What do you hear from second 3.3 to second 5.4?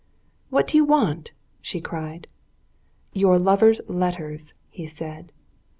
lover's letters," he said.